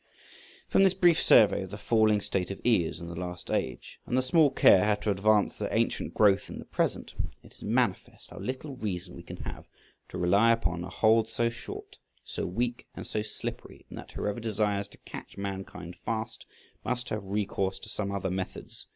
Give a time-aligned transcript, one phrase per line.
[0.67, 4.17] From this brief survey of the falling state of ears in the last age, and
[4.17, 8.31] the small care had to advance their ancient growth in the present, it is manifest
[8.31, 9.69] how little reason we can have
[10.09, 14.39] to rely upon a hold so short, so weak, and so slippery; and that whoever
[14.39, 16.47] desires to catch mankind fast
[16.83, 18.87] must have recourse to some other methods.